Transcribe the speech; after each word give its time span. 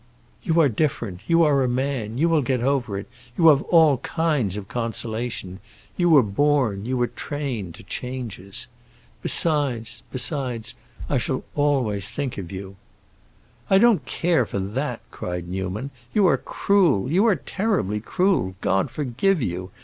"You 0.41 0.59
are 0.59 0.67
different. 0.67 1.19
You 1.27 1.43
are 1.43 1.61
a 1.63 1.67
man; 1.69 2.17
you 2.17 2.27
will 2.27 2.41
get 2.41 2.61
over 2.61 2.97
it. 2.97 3.07
You 3.37 3.49
have 3.49 3.61
all 3.61 3.99
kinds 3.99 4.57
of 4.57 4.67
consolation. 4.67 5.59
You 5.95 6.09
were 6.09 6.23
born—you 6.23 6.97
were 6.97 7.05
trained, 7.05 7.75
to 7.75 7.83
changes. 7.83 8.65
Besides—besides, 9.21 10.73
I 11.07 11.19
shall 11.19 11.43
always 11.53 12.09
think 12.09 12.39
of 12.39 12.51
you." 12.51 12.77
"I 13.69 13.77
don't 13.77 14.03
care 14.07 14.47
for 14.47 14.57
that!" 14.57 15.01
cried 15.11 15.47
Newman. 15.47 15.91
"You 16.15 16.25
are 16.25 16.37
cruel—you 16.39 17.23
are 17.27 17.35
terribly 17.35 17.99
cruel. 17.99 18.55
God 18.61 18.89
forgive 18.89 19.39
you! 19.39 19.69